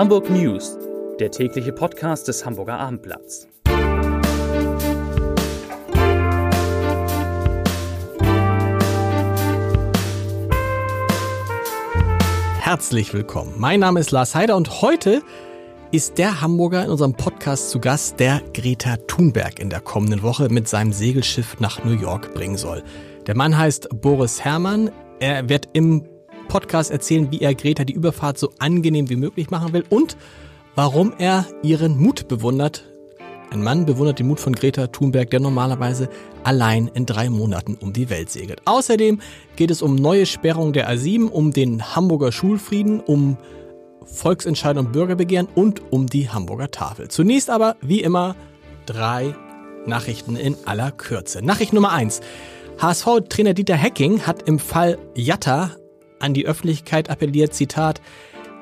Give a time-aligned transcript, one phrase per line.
[0.00, 0.78] Hamburg News,
[1.18, 3.46] der tägliche Podcast des Hamburger Abendblatts.
[12.60, 13.52] Herzlich willkommen.
[13.58, 15.20] Mein Name ist Lars Heider und heute
[15.92, 20.48] ist der Hamburger in unserem Podcast zu Gast, der Greta Thunberg in der kommenden Woche
[20.48, 22.82] mit seinem Segelschiff nach New York bringen soll.
[23.26, 24.90] Der Mann heißt Boris Herrmann.
[25.18, 26.06] Er wird im
[26.50, 30.16] Podcast erzählen, wie er Greta die Überfahrt so angenehm wie möglich machen will und
[30.74, 32.90] warum er ihren Mut bewundert.
[33.52, 36.08] Ein Mann bewundert den Mut von Greta Thunberg, der normalerweise
[36.42, 38.62] allein in drei Monaten um die Welt segelt.
[38.64, 39.20] Außerdem
[39.54, 43.36] geht es um neue Sperrung der A7, um den Hamburger Schulfrieden, um
[44.04, 47.06] Volksentscheidung und Bürgerbegehren und um die Hamburger Tafel.
[47.06, 48.34] Zunächst aber, wie immer,
[48.86, 49.36] drei
[49.86, 51.44] Nachrichten in aller Kürze.
[51.44, 52.20] Nachricht Nummer eins.
[52.78, 55.76] HSV-Trainer Dieter Hecking hat im Fall Jatta
[56.20, 58.00] an die Öffentlichkeit appelliert, Zitat,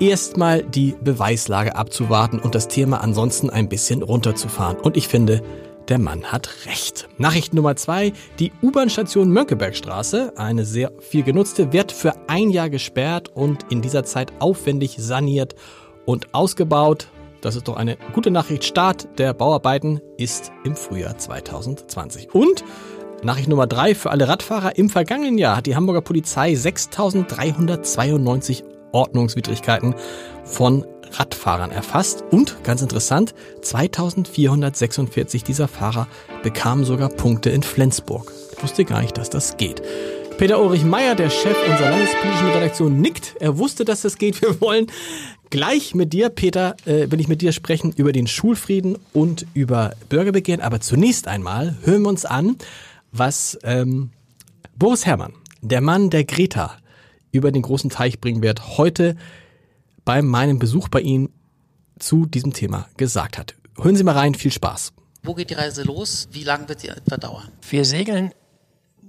[0.01, 4.78] erstmal die Beweislage abzuwarten und das Thema ansonsten ein bisschen runterzufahren.
[4.78, 5.42] Und ich finde,
[5.89, 7.09] der Mann hat recht.
[7.17, 8.12] Nachricht Nummer zwei.
[8.39, 14.05] Die U-Bahn-Station Mönckebergstraße, eine sehr viel genutzte, wird für ein Jahr gesperrt und in dieser
[14.05, 15.55] Zeit aufwendig saniert
[16.05, 17.09] und ausgebaut.
[17.41, 18.65] Das ist doch eine gute Nachricht.
[18.65, 22.34] Start der Bauarbeiten ist im Frühjahr 2020.
[22.34, 22.65] Und
[23.22, 24.77] Nachricht Nummer drei für alle Radfahrer.
[24.78, 29.94] Im vergangenen Jahr hat die Hamburger Polizei 6.392 Ordnungswidrigkeiten
[30.44, 36.06] von Radfahrern erfasst und ganz interessant, 2446 dieser Fahrer
[36.42, 38.30] bekamen sogar Punkte in Flensburg.
[38.56, 39.82] Ich wusste gar nicht, dass das geht.
[40.36, 43.34] Peter Ulrich Meyer, der Chef unserer landespolitischen Redaktion, nickt.
[43.41, 44.41] Er wusste, dass das geht.
[44.42, 44.86] Wir wollen
[45.50, 49.94] gleich mit dir, Peter, äh, will ich mit dir sprechen über den Schulfrieden und über
[50.08, 50.60] Bürgerbegehren.
[50.60, 52.56] Aber zunächst einmal hören wir uns an,
[53.12, 54.11] was ähm,
[54.77, 56.77] Boris Herrmann, der Mann der Greta,
[57.33, 59.17] über den großen Teich bringen wird, heute
[60.05, 61.28] bei meinem Besuch bei Ihnen
[61.98, 63.55] zu diesem Thema gesagt hat.
[63.77, 64.93] Hören Sie mal rein, viel Spaß.
[65.22, 66.28] Wo geht die Reise los?
[66.32, 67.49] Wie lange wird sie etwa dauern?
[67.69, 68.32] Wir segeln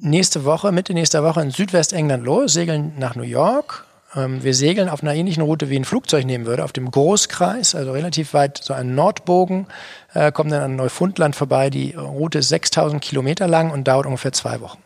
[0.02, 3.85] nächste Woche, Mitte nächster Woche in Südwestengland los, segeln nach New York.
[4.16, 7.75] Ähm, wir segeln auf einer ähnlichen Route, wie ein Flugzeug nehmen würde, auf dem Großkreis,
[7.75, 9.68] also relativ weit, so ein Nordbogen,
[10.14, 11.70] äh, kommen dann an Neufundland vorbei.
[11.70, 14.80] Die Route ist 6000 Kilometer lang und dauert ungefähr zwei Wochen.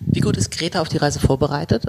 [0.00, 1.86] Wie gut ist Greta auf die Reise vorbereitet?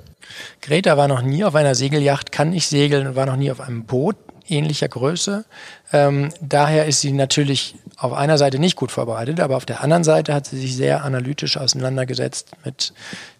[0.61, 3.59] Greta war noch nie auf einer Segelyacht, kann nicht segeln und war noch nie auf
[3.59, 4.15] einem Boot
[4.47, 5.45] ähnlicher Größe.
[5.91, 10.03] Ähm, daher ist sie natürlich auf einer Seite nicht gut vorbereitet, aber auf der anderen
[10.03, 12.93] Seite hat sie sich sehr analytisch auseinandergesetzt mit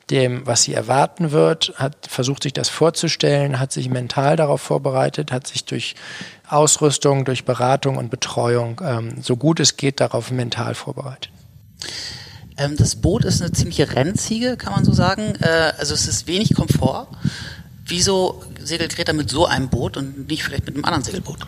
[0.09, 5.31] dem, was sie erwarten wird, hat versucht, sich das vorzustellen, hat sich mental darauf vorbereitet,
[5.31, 5.95] hat sich durch
[6.47, 11.31] Ausrüstung, durch Beratung und Betreuung ähm, so gut es geht darauf mental vorbereitet.
[12.57, 15.33] Ähm, das Boot ist eine ziemliche Rennziege, kann man so sagen.
[15.41, 17.07] Äh, also es ist wenig Komfort.
[17.85, 21.39] Wieso segelt Greta mit so einem Boot und nicht vielleicht mit einem anderen Segelboot?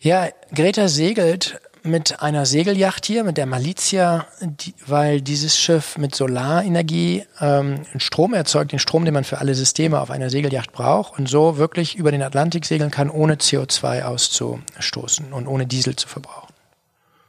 [0.00, 6.14] Ja, Greta segelt mit einer Segelyacht hier, mit der Malizia, die, weil dieses Schiff mit
[6.14, 11.18] Solarenergie ähm, Strom erzeugt, den Strom, den man für alle Systeme auf einer Segelyacht braucht
[11.18, 16.08] und so wirklich über den Atlantik segeln kann, ohne CO2 auszustoßen und ohne Diesel zu
[16.08, 16.48] verbrauchen.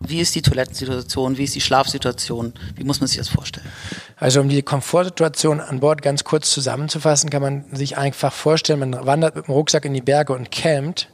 [0.01, 1.38] Wie ist die Toilettensituation?
[1.38, 2.53] Wie ist die Schlafsituation?
[2.75, 3.67] Wie muss man sich das vorstellen?
[4.15, 9.05] Also um die Komfortsituation an Bord ganz kurz zusammenzufassen, kann man sich einfach vorstellen, man
[9.05, 11.09] wandert mit dem Rucksack in die Berge und campt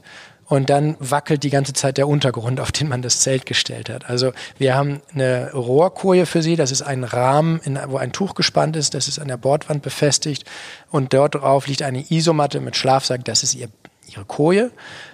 [0.47, 4.09] und dann wackelt die ganze Zeit der Untergrund, auf den man das Zelt gestellt hat.
[4.09, 8.35] Also wir haben eine Rohrkoje für sie, das ist ein Rahmen, in, wo ein Tuch
[8.35, 10.45] gespannt ist, das ist an der Bordwand befestigt
[10.91, 13.69] und dort drauf liegt eine Isomatte mit Schlafsack, das ist ihr
[14.07, 14.71] ihre Koje.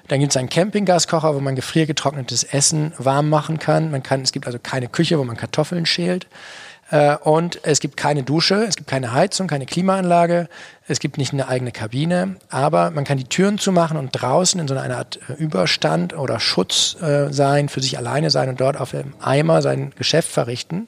[0.07, 3.91] Dann gibt es einen Campinggaskocher, wo man gefriergetrocknetes Essen warm machen kann.
[3.91, 4.21] Man kann.
[4.21, 6.27] Es gibt also keine Küche, wo man Kartoffeln schält.
[6.91, 10.47] Äh, und es gibt keine Dusche, es gibt keine Heizung, keine Klimaanlage,
[10.87, 14.67] es gibt nicht eine eigene Kabine, aber man kann die Türen zumachen und draußen in
[14.67, 18.79] so einer Art äh, Überstand oder Schutz äh, sein, für sich alleine sein und dort
[18.79, 20.87] auf dem Eimer sein Geschäft verrichten.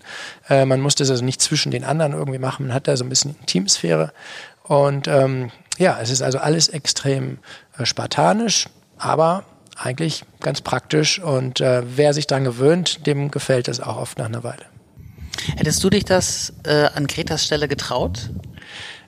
[0.50, 3.09] man muss das also nicht zwischen den anderen irgendwie machen, man hat da so ein
[3.09, 4.12] bisschen Teamsphäre
[4.64, 7.40] und ähm, ja, es ist also alles extrem
[7.78, 8.67] äh, spartanisch,
[8.97, 9.44] aber
[9.76, 14.26] eigentlich ganz praktisch und äh, wer sich daran gewöhnt, dem gefällt es auch oft nach
[14.26, 14.72] einer Weile.
[15.57, 18.29] Hättest du dich das äh, an Gretas Stelle getraut?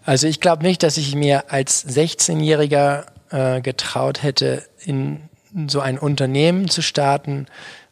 [0.04, 5.22] Also ich glaube nicht, dass ich mir als 16-Jähriger äh, getraut hätte, in
[5.68, 7.48] so ein Unternehmen zu starten,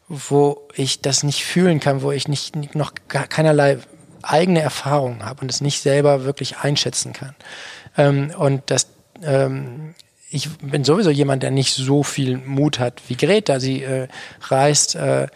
[0.08, 3.78] wo ich das nicht fühlen kann, wo ich nicht noch keinerlei
[4.22, 7.34] eigene Erfahrungen habe und es nicht selber wirklich einschätzen kann.
[7.96, 8.88] Ähm, und das
[9.22, 9.94] ähm,
[10.34, 13.60] ich bin sowieso jemand, der nicht so viel Mut hat wie Greta.
[13.60, 14.08] Sie äh,
[14.48, 15.28] reist äh,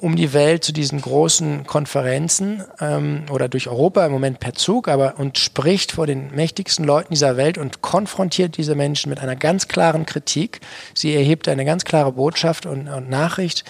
[0.00, 4.88] um die Welt zu diesen großen Konferenzen ähm, oder durch Europa im Moment per Zug,
[4.88, 9.36] aber und spricht vor den mächtigsten Leuten dieser Welt und konfrontiert diese Menschen mit einer
[9.36, 10.60] ganz klaren Kritik.
[10.94, 13.64] Sie erhebt eine ganz klare Botschaft und, und Nachricht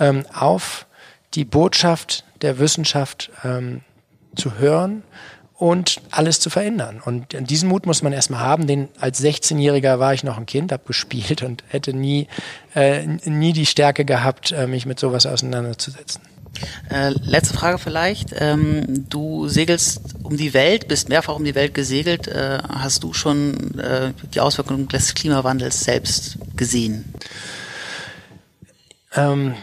[0.00, 0.86] ähm, auf
[1.34, 3.82] die Botschaft der Wissenschaft ähm,
[4.36, 5.02] zu hören
[5.56, 7.00] und alles zu verändern.
[7.04, 8.66] Und diesen Mut muss man erstmal haben.
[8.66, 12.26] Den als 16-Jähriger war ich noch ein Kind, habe gespielt und hätte nie,
[12.74, 16.22] äh, nie die Stärke gehabt, äh, mich mit sowas auseinanderzusetzen.
[16.90, 18.34] Äh, letzte Frage vielleicht.
[18.38, 22.28] Ähm, du segelst um die Welt, bist mehrfach um die Welt gesegelt.
[22.28, 27.12] Äh, hast du schon äh, die Auswirkungen des Klimawandels selbst gesehen?
[29.14, 29.54] Ähm,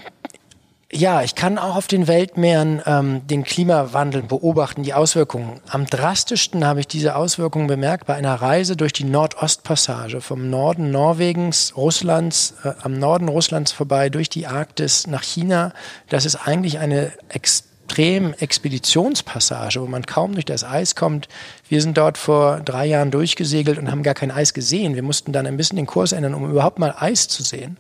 [0.94, 5.62] ja, ich kann auch auf den Weltmeeren ähm, den Klimawandel beobachten, die Auswirkungen.
[5.70, 10.92] Am drastischsten habe ich diese Auswirkungen bemerkt bei einer Reise durch die Nordostpassage vom Norden
[10.92, 15.74] Norwegens, Russlands, äh, am Norden Russlands vorbei durch die Arktis nach China.
[16.10, 21.30] Das ist eigentlich eine extrem Expeditionspassage, wo man kaum durch das Eis kommt.
[21.70, 24.96] Wir sind dort vor drei Jahren durchgesegelt und haben gar kein Eis gesehen.
[24.96, 27.78] Wir mussten dann ein bisschen den Kurs ändern, um überhaupt mal Eis zu sehen.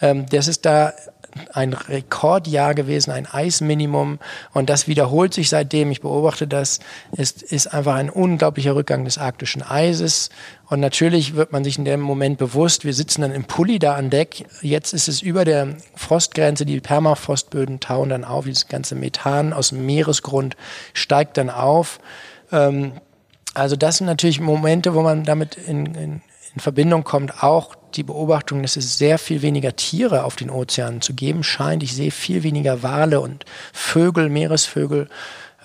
[0.00, 0.94] Ähm, das ist da
[1.52, 4.18] ein Rekordjahr gewesen, ein Eisminimum.
[4.52, 5.90] Und das wiederholt sich seitdem.
[5.90, 6.80] Ich beobachte das.
[7.16, 10.30] Es ist einfach ein unglaublicher Rückgang des arktischen Eises.
[10.68, 13.94] Und natürlich wird man sich in dem Moment bewusst, wir sitzen dann im Pulli da
[13.94, 14.46] an Deck.
[14.62, 16.64] Jetzt ist es über der Frostgrenze.
[16.64, 18.44] Die Permafrostböden tauen dann auf.
[18.44, 20.56] Dieses ganze Methan aus dem Meeresgrund
[20.92, 22.00] steigt dann auf.
[22.50, 22.92] Ähm,
[23.54, 26.22] also das sind natürlich Momente, wo man damit in, in,
[26.54, 31.00] in Verbindung kommt, auch die Beobachtung, dass es sehr viel weniger Tiere auf den Ozeanen
[31.00, 31.82] zu geben scheint.
[31.82, 35.08] Ich sehe viel weniger Wale und Vögel, Meeresvögel.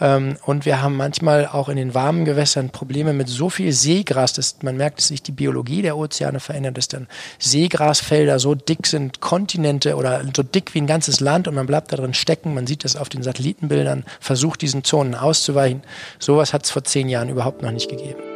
[0.02, 4.34] Ähm, und wir haben manchmal auch in den warmen Gewässern Probleme mit so viel Seegras,
[4.34, 7.08] dass man merkt, dass sich die Biologie der Ozeane verändert, dass dann
[7.38, 11.92] Seegrasfelder so dick sind, Kontinente oder so dick wie ein ganzes Land und man bleibt
[11.92, 12.54] da drin stecken.
[12.54, 15.84] Man sieht das auf den Satellitenbildern, versucht diesen Zonen auszuweichen.
[16.18, 18.29] Sowas hat es vor zehn Jahren überhaupt noch nicht gegeben.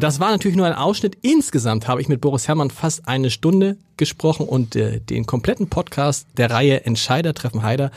[0.00, 1.18] Das war natürlich nur ein Ausschnitt.
[1.20, 6.26] Insgesamt habe ich mit Boris Herrmann fast eine Stunde gesprochen und äh, den kompletten Podcast
[6.38, 7.90] der Reihe Entscheider treffen Heider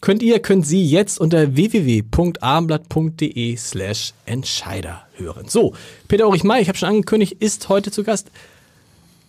[0.00, 5.48] könnt ihr, könnt Sie jetzt unter www.abendblatt.de slash Entscheider hören.
[5.48, 5.74] So,
[6.06, 8.30] Peter Ulrich May, ich habe schon angekündigt, ist heute zu Gast.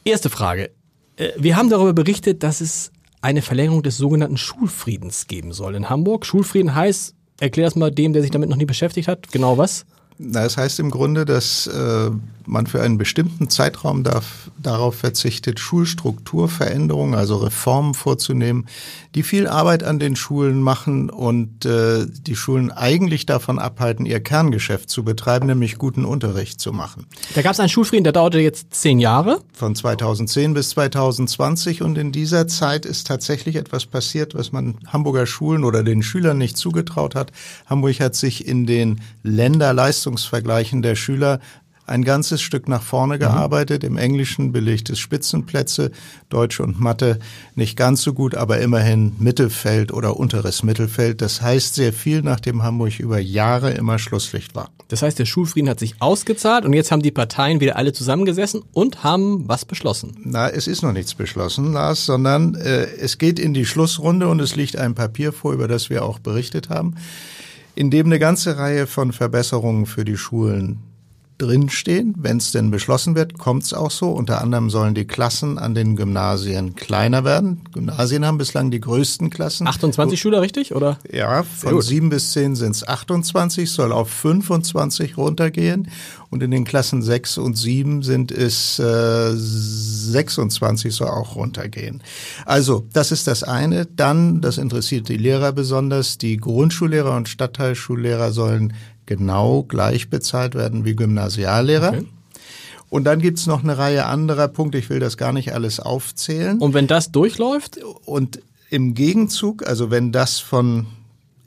[0.06, 0.70] Erste Frage.
[1.16, 2.92] Äh, wir haben darüber berichtet, dass es
[3.22, 6.28] eine Verlängerung des sogenannten Schulfriedens geben soll in Hamburg.
[6.28, 9.88] Schulfrieden heißt, erklär das mal dem, der sich damit noch nie beschäftigt hat, genau was?
[10.20, 12.12] Na, das heißt im Grunde, dass äh,
[12.50, 18.68] man für einen bestimmten Zeitraum darf, darauf verzichtet, Schulstrukturveränderungen, also Reformen vorzunehmen,
[19.16, 24.20] die viel Arbeit an den Schulen machen und äh, die Schulen eigentlich davon abhalten, ihr
[24.20, 27.06] Kerngeschäft zu betreiben, nämlich guten Unterricht zu machen.
[27.36, 29.42] Da gab es einen Schulfrieden, der dauerte jetzt zehn Jahre.
[29.54, 35.26] Von 2010 bis 2020 und in dieser Zeit ist tatsächlich etwas passiert, was man Hamburger
[35.26, 37.32] Schulen oder den Schülern nicht zugetraut hat.
[37.68, 41.40] Hamburg hat sich in den Länderleistungsvergleichen der Schüler
[41.90, 43.20] ein ganzes Stück nach vorne mhm.
[43.20, 43.84] gearbeitet.
[43.84, 45.92] Im Englischen belegt es Spitzenplätze,
[46.30, 47.20] Deutsch und Mathe
[47.56, 51.22] nicht ganz so gut, aber immerhin Mittelfeld oder unteres Mittelfeld.
[51.22, 54.70] Das heißt sehr viel, nachdem Hamburg über Jahre immer Schlusslicht war.
[54.88, 58.64] Das heißt, der Schulfrieden hat sich ausgezahlt und jetzt haben die Parteien wieder alle zusammengesessen
[58.74, 60.18] und haben was beschlossen.
[60.24, 64.40] Na, es ist noch nichts beschlossen, Lars, sondern äh, es geht in die Schlussrunde und
[64.40, 66.96] es liegt ein Papier vor, über das wir auch berichtet haben
[67.76, 70.89] in dem eine ganze Reihe von Verbesserungen für die Schulen
[71.40, 72.14] drinstehen.
[72.18, 74.12] Wenn es denn beschlossen wird, kommt es auch so.
[74.12, 77.62] Unter anderem sollen die Klassen an den Gymnasien kleiner werden.
[77.74, 79.66] Gymnasien haben bislang die größten Klassen.
[79.66, 80.76] 28 Schüler, richtig?
[80.76, 81.00] Oder?
[81.12, 85.90] Ja, von sieben bis zehn sind es 28, soll auf 25 runtergehen.
[86.30, 92.04] Und in den Klassen sechs und sieben sind es äh, 26, soll auch runtergehen.
[92.46, 93.88] Also, das ist das eine.
[93.88, 98.74] Dann, das interessiert die Lehrer besonders, die Grundschullehrer und Stadtteilschullehrer sollen
[99.10, 101.90] genau gleich bezahlt werden wie Gymnasiallehrer.
[101.90, 102.06] Okay.
[102.90, 106.60] Und dann gibt's noch eine Reihe anderer Punkte, ich will das gar nicht alles aufzählen.
[106.60, 107.80] Und wenn das durchläuft?
[108.06, 108.40] Und
[108.70, 110.86] im Gegenzug, also wenn das von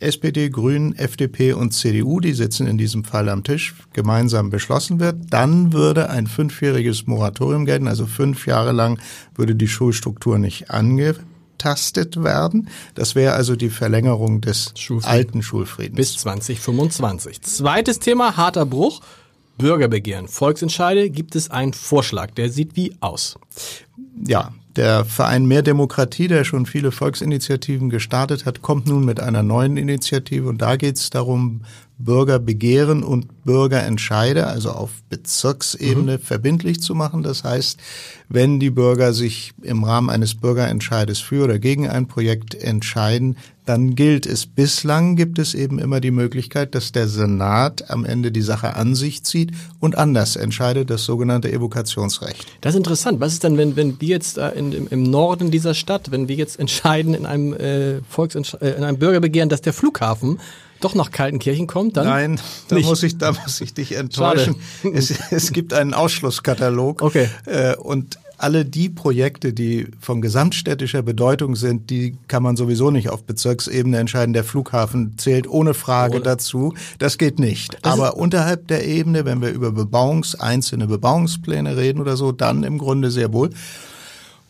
[0.01, 5.17] SPD, Grünen, FDP und CDU, die sitzen in diesem Fall am Tisch, gemeinsam beschlossen wird,
[5.31, 8.99] dann würde ein fünfjähriges Moratorium gelten, also fünf Jahre lang
[9.37, 11.15] würde die Schulstruktur nicht ange
[11.63, 12.69] abgetastet werden.
[12.95, 15.11] Das wäre also die Verlängerung des Schulfrieden.
[15.11, 15.97] alten Schulfriedens.
[15.97, 17.43] Bis 2025.
[17.43, 19.01] Zweites Thema, harter Bruch.
[19.59, 23.39] Bürgerbegehren, Volksentscheide, gibt es einen Vorschlag, der sieht wie aus?
[24.27, 29.43] Ja, der Verein Mehr Demokratie, der schon viele Volksinitiativen gestartet hat, kommt nun mit einer
[29.43, 31.61] neuen Initiative und da geht es darum,
[32.05, 36.21] Bürgerbegehren und Bürgerentscheide, also auf Bezirksebene mhm.
[36.21, 37.23] verbindlich zu machen.
[37.23, 37.79] Das heißt,
[38.29, 43.95] wenn die Bürger sich im Rahmen eines Bürgerentscheides für oder gegen ein Projekt entscheiden, dann
[43.95, 44.47] gilt es.
[44.47, 48.95] Bislang gibt es eben immer die Möglichkeit, dass der Senat am Ende die Sache an
[48.95, 52.47] sich zieht und anders entscheidet, das sogenannte Evokationsrecht.
[52.61, 53.21] Das ist interessant.
[53.21, 56.27] Was ist denn, wenn, wenn wir jetzt äh, in, im, im Norden dieser Stadt, wenn
[56.29, 60.41] wir jetzt entscheiden in einem äh, Volksentsch äh, in einem Bürgerbegehren, dass der Flughafen
[60.85, 62.07] doch nach Kaltenkirchen kommt, dann?
[62.07, 62.87] Nein, da nicht.
[62.87, 64.57] muss ich, da muss ich dich enttäuschen.
[64.95, 67.03] Es, es, gibt einen Ausschlusskatalog.
[67.03, 67.29] Okay.
[67.47, 73.09] Äh, und alle die Projekte, die von gesamtstädtischer Bedeutung sind, die kann man sowieso nicht
[73.09, 74.33] auf Bezirksebene entscheiden.
[74.33, 76.25] Der Flughafen zählt ohne Frage ohne.
[76.25, 76.75] dazu.
[76.99, 77.79] Das geht nicht.
[77.83, 82.65] Das Aber unterhalb der Ebene, wenn wir über Bebauungs, einzelne Bebauungspläne reden oder so, dann
[82.65, 83.51] im Grunde sehr wohl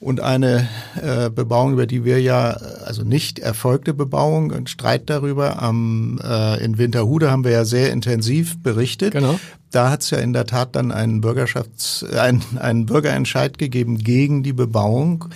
[0.03, 0.69] und eine
[1.01, 2.51] äh, Bebauung, über die wir ja,
[2.85, 5.63] also nicht erfolgte Bebauung, ein Streit darüber.
[5.63, 9.13] Am, äh, in Winterhude haben wir ja sehr intensiv berichtet.
[9.13, 9.39] Genau.
[9.71, 14.43] Da hat es ja in der Tat dann einen Bürgerschafts-, einen, einen Bürgerentscheid gegeben gegen
[14.43, 15.27] die Bebauung.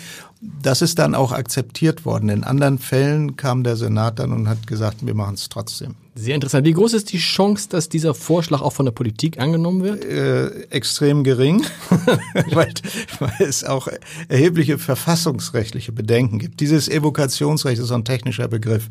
[0.41, 2.29] Das ist dann auch akzeptiert worden.
[2.29, 5.95] In anderen Fällen kam der Senat dann und hat gesagt, wir machen es trotzdem.
[6.19, 6.67] Sehr interessant.
[6.67, 10.03] Wie groß ist die Chance, dass dieser Vorschlag auch von der Politik angenommen wird?
[10.03, 11.63] Äh, extrem gering,
[12.53, 12.73] weil,
[13.19, 13.87] weil es auch
[14.29, 16.61] erhebliche verfassungsrechtliche Bedenken gibt.
[16.61, 18.89] Dieses Evokationsrecht ist so ein technischer Begriff,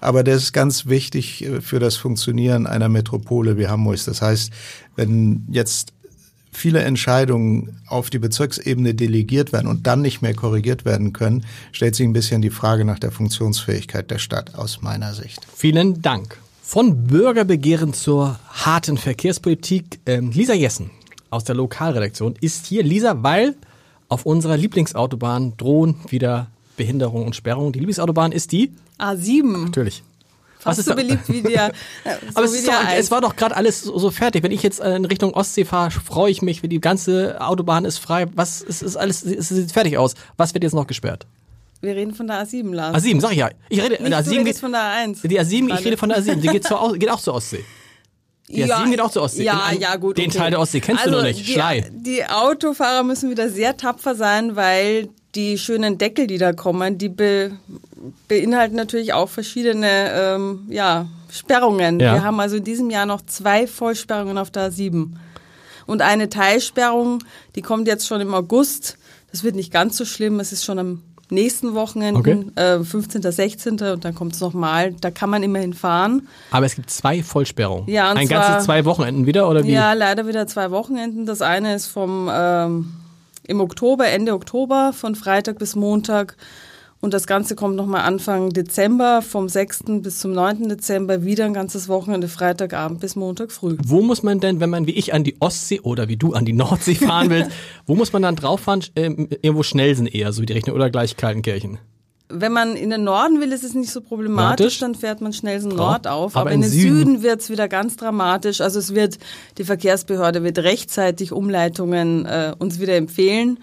[0.00, 3.98] aber der ist ganz wichtig äh, für das Funktionieren einer Metropole wie Hamburg.
[4.04, 4.52] Das heißt,
[4.94, 5.92] wenn jetzt
[6.52, 11.96] viele Entscheidungen auf die Bezirksebene delegiert werden und dann nicht mehr korrigiert werden können, stellt
[11.96, 15.40] sich ein bisschen die Frage nach der Funktionsfähigkeit der Stadt aus meiner Sicht.
[15.56, 16.38] Vielen Dank.
[16.68, 20.00] Von Bürgerbegehren zur harten Verkehrspolitik.
[20.04, 20.90] Ähm, Lisa Jessen
[21.30, 22.82] aus der Lokalredaktion ist hier.
[22.82, 23.54] Lisa, weil
[24.10, 27.72] auf unserer Lieblingsautobahn drohen wieder Behinderungen und Sperrungen.
[27.72, 28.74] Die Lieblingsautobahn ist die?
[28.98, 29.64] A7.
[29.64, 30.02] Natürlich.
[30.58, 31.68] Fast so beliebt wie der.
[32.04, 34.42] Äh, so Aber es, ist doch, es war doch gerade alles so, fertig.
[34.42, 37.96] Wenn ich jetzt in Richtung Ostsee fahre, freue ich mich, wenn die ganze Autobahn ist
[37.96, 38.26] frei.
[38.34, 39.24] Was ist, ist alles?
[39.24, 40.16] Es sieht fertig aus.
[40.36, 41.26] Was wird jetzt noch gesperrt?
[41.80, 42.96] Wir reden von der A7, Lars.
[42.96, 43.50] A7, sag ich ja.
[43.68, 45.26] Ich rede, Nicht, A7 geht, von der A1.
[45.26, 46.36] Die A7, ich rede von der A7.
[46.36, 47.64] Die geht, zur, geht auch zur Ostsee.
[48.48, 49.44] Die ja, A7 geht auch zur Ostsee.
[49.44, 50.18] Ja, ja, gut.
[50.18, 50.38] Den okay.
[50.38, 51.46] Teil der Ostsee kennst also, du noch nicht.
[51.46, 51.88] Die, Schlei.
[51.92, 57.10] Die Autofahrer müssen wieder sehr tapfer sein, weil die schönen Deckel, die da kommen, die
[57.10, 57.52] be,
[58.26, 62.00] beinhalten natürlich auch verschiedene ähm, ja, Sperrungen.
[62.00, 62.14] Ja.
[62.14, 65.10] Wir haben also in diesem Jahr noch zwei Vollsperrungen auf der A7.
[65.86, 67.22] Und eine Teilsperrung,
[67.54, 68.98] die kommt jetzt schon im August.
[69.30, 70.40] Das wird nicht ganz so schlimm.
[70.40, 72.80] Es ist schon am nächsten Wochenenden, okay.
[72.80, 73.80] äh, 15., 16.
[73.80, 74.92] und dann kommt es nochmal.
[75.00, 76.28] Da kann man immerhin fahren.
[76.50, 77.88] Aber es gibt zwei Vollsperrungen.
[77.88, 79.72] Ja, und Ein zwar, ganzes zwei Wochenenden wieder oder wie?
[79.72, 81.26] Ja, leider wieder zwei Wochenenden.
[81.26, 82.92] Das eine ist vom ähm,
[83.46, 86.36] im Oktober, Ende Oktober, von Freitag bis Montag.
[87.00, 89.84] Und das Ganze kommt nochmal Anfang Dezember, vom 6.
[90.02, 90.68] bis zum 9.
[90.68, 93.76] Dezember, wieder ein ganzes Wochenende, Freitagabend bis Montag früh.
[93.84, 96.44] Wo muss man denn, wenn man wie ich an die Ostsee oder wie du an
[96.44, 97.52] die Nordsee fahren willst,
[97.86, 98.82] wo muss man dann drauf fahren?
[98.96, 101.78] Ähm, irgendwo Schnellsen eher, so wie die Richtung, oder gleich Kaltenkirchen?
[102.30, 105.70] Wenn man in den Norden will, ist es nicht so problematisch, dann fährt man Schnellsen
[105.70, 106.34] Nord auf.
[106.34, 108.60] Aber, aber in den Süden, Süden wird es wieder ganz dramatisch.
[108.60, 109.18] Also es wird,
[109.56, 113.60] die Verkehrsbehörde wird rechtzeitig Umleitungen äh, uns wieder empfehlen.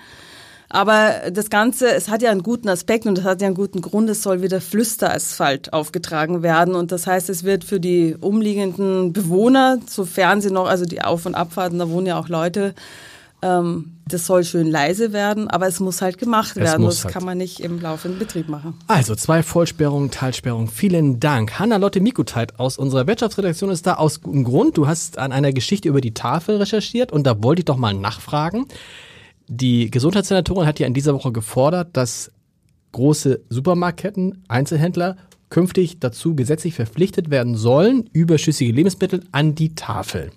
[0.70, 3.82] Aber das Ganze, es hat ja einen guten Aspekt und es hat ja einen guten
[3.82, 6.76] Grund, es soll wieder Flüsterasphalt aufgetragen werden.
[6.76, 11.26] Und das heißt, es wird für die umliegenden Bewohner, sofern sie noch, also die Auf-
[11.26, 12.74] und Abfahrten, da wohnen ja auch Leute,
[13.42, 16.86] ähm, das soll schön leise werden, aber es muss halt gemacht werden.
[16.86, 17.14] Das halt.
[17.14, 18.76] kann man nicht im laufenden Betrieb machen.
[18.88, 20.68] Also zwei Vollsperrungen, Teilsperrungen.
[20.68, 21.60] Vielen Dank.
[21.60, 24.78] Hanna-Lotte Mikuteit aus unserer Wirtschaftsredaktion ist da aus gutem Grund.
[24.78, 27.94] Du hast an einer Geschichte über die Tafel recherchiert und da wollte ich doch mal
[27.94, 28.66] nachfragen.
[29.48, 32.32] Die Gesundheitssenatorin hat ja in dieser Woche gefordert, dass
[32.94, 35.18] große Supermarktketten, Einzelhändler
[35.50, 40.32] künftig dazu gesetzlich verpflichtet werden sollen, überschüssige Lebensmittel an die Tafel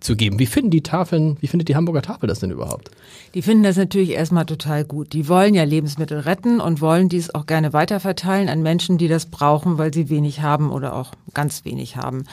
[0.00, 0.38] zu geben.
[0.38, 2.90] Wie finden die Tafeln, wie findet die Hamburger Tafel das denn überhaupt?
[3.34, 5.12] Die finden das natürlich erstmal total gut.
[5.12, 9.26] Die wollen ja Lebensmittel retten und wollen dies auch gerne weiterverteilen an Menschen, die das
[9.26, 12.24] brauchen, weil sie wenig haben oder auch ganz wenig haben.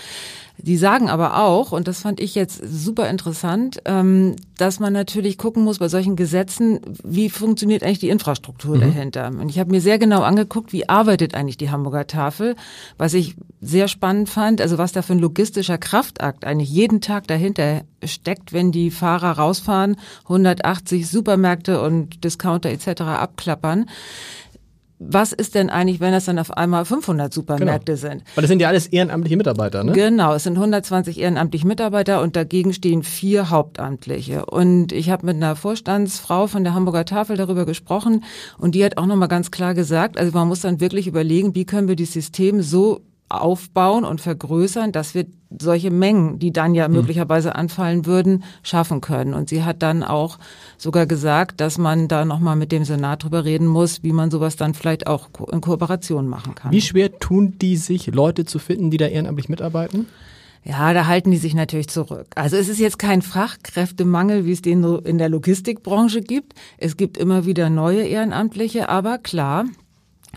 [0.60, 5.38] Die sagen aber auch, und das fand ich jetzt super interessant, ähm, dass man natürlich
[5.38, 8.82] gucken muss bei solchen Gesetzen, wie funktioniert eigentlich die Infrastruktur mhm.
[8.82, 9.28] dahinter.
[9.28, 12.56] Und ich habe mir sehr genau angeguckt, wie arbeitet eigentlich die Hamburger Tafel,
[12.98, 17.28] was ich sehr spannend fand, also was da für ein logistischer Kraftakt eigentlich jeden Tag
[17.28, 23.02] dahinter steckt, wenn die Fahrer rausfahren, 180 Supermärkte und Discounter etc.
[23.02, 23.86] abklappern
[25.00, 28.10] was ist denn eigentlich, wenn das dann auf einmal 500 Supermärkte genau.
[28.10, 28.24] sind?
[28.34, 29.92] Weil das sind ja alles ehrenamtliche Mitarbeiter, ne?
[29.92, 34.46] Genau, es sind 120 ehrenamtliche Mitarbeiter und dagegen stehen vier Hauptamtliche.
[34.46, 38.24] Und ich habe mit einer Vorstandsfrau von der Hamburger Tafel darüber gesprochen
[38.58, 41.66] und die hat auch nochmal ganz klar gesagt, also man muss dann wirklich überlegen, wie
[41.66, 45.26] können wir das System so aufbauen und vergrößern, dass wir
[45.60, 46.94] solche Mengen, die dann ja hm.
[46.94, 49.34] möglicherweise anfallen würden, schaffen können.
[49.34, 50.40] Und sie hat dann auch
[50.78, 54.56] sogar gesagt, dass man da nochmal mit dem Senat drüber reden muss, wie man sowas
[54.56, 56.72] dann vielleicht auch in Kooperation machen kann.
[56.72, 60.08] Wie schwer tun die sich, Leute zu finden, die da ehrenamtlich mitarbeiten?
[60.64, 62.28] Ja, da halten die sich natürlich zurück.
[62.36, 66.56] Also es ist jetzt kein Fachkräftemangel, wie es den in der Logistikbranche gibt.
[66.78, 69.66] Es gibt immer wieder neue Ehrenamtliche, aber klar,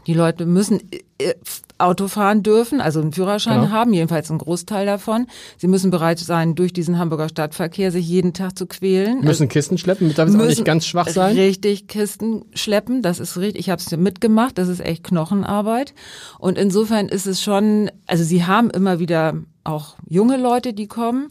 [0.07, 0.81] die Leute müssen
[1.19, 1.35] äh,
[1.81, 3.73] Auto fahren dürfen, also einen Führerschein genau.
[3.73, 5.27] haben, jedenfalls einen Großteil davon.
[5.57, 9.21] Sie müssen bereit sein, durch diesen Hamburger Stadtverkehr sich jeden Tag zu quälen.
[9.21, 11.37] Müssen Kisten schleppen, darf es auch nicht ganz schwach sein?
[11.37, 13.61] Richtig Kisten schleppen, das ist richtig.
[13.61, 15.95] Ich habe es mitgemacht, das ist echt Knochenarbeit.
[16.39, 19.35] Und insofern ist es schon, also sie haben immer wieder
[19.65, 21.31] auch junge Leute, die kommen,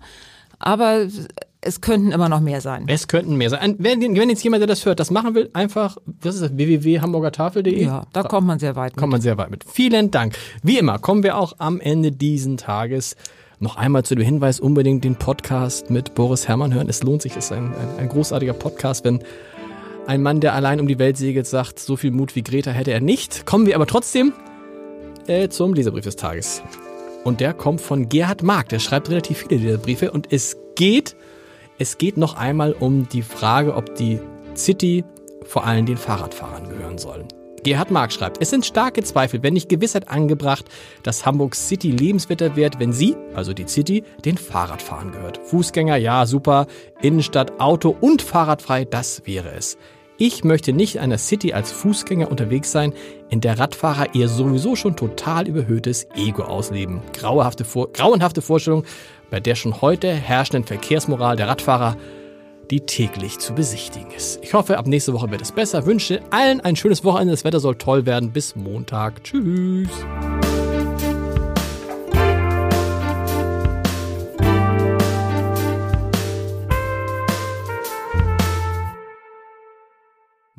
[0.59, 1.07] aber
[1.61, 2.85] es könnten immer noch mehr sein.
[2.87, 3.75] Es könnten mehr sein.
[3.79, 7.83] Wenn, wenn, jetzt jemand, der das hört, das machen will, einfach, was ist das, www.hamburgertafel.de?
[7.83, 8.97] Ja, da kommt man sehr weit mit.
[8.99, 9.65] Kommt man sehr weit mit.
[9.65, 10.37] Vielen Dank.
[10.63, 13.17] Wie immer kommen wir auch am Ende diesen Tages
[13.59, 16.87] noch einmal zu dem Hinweis, unbedingt den Podcast mit Boris Herrmann hören.
[16.87, 19.21] Es lohnt sich, es ist ein, ein, ein großartiger Podcast, wenn
[20.07, 22.91] ein Mann, der allein um die Welt segelt, sagt, so viel Mut wie Greta hätte
[22.91, 23.45] er nicht.
[23.45, 24.31] Kommen wir aber trotzdem
[25.27, 26.63] äh, zum Leserbrief des Tages.
[27.25, 28.69] Und der kommt von Gerhard Mark.
[28.69, 31.08] Der schreibt relativ viele Leserbriefe und es geht
[31.79, 34.19] es geht noch einmal um die Frage, ob die
[34.55, 35.05] City
[35.45, 37.25] vor allem den Fahrradfahrern gehören soll.
[37.63, 40.65] Gerhard Mark schreibt, es sind starke Zweifel, wenn nicht Gewissheit angebracht,
[41.03, 45.39] dass Hamburg City lebenswerter wird, wenn sie, also die City, den Fahrradfahrern gehört.
[45.45, 46.67] Fußgänger, ja, super.
[47.01, 49.77] Innenstadt, Auto und Fahrradfrei, das wäre es.
[50.21, 52.93] Ich möchte nicht in einer City als Fußgänger unterwegs sein,
[53.29, 57.01] in der Radfahrer ihr sowieso schon total überhöhtes Ego ausleben.
[57.13, 58.83] Grauenhafte, Vor grauenhafte Vorstellung
[59.29, 61.97] bei der schon heute herrschenden Verkehrsmoral der Radfahrer,
[62.71, 64.39] die täglich zu besichtigen ist.
[64.43, 65.85] Ich hoffe, ab nächste Woche wird es besser.
[65.85, 67.33] Wünsche allen ein schönes Wochenende.
[67.33, 68.31] Das Wetter soll toll werden.
[68.31, 69.23] Bis Montag.
[69.23, 69.89] Tschüss.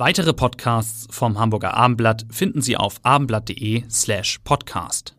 [0.01, 5.15] Weitere Podcasts vom Hamburger Abendblatt finden Sie auf abendblatt.de slash podcast.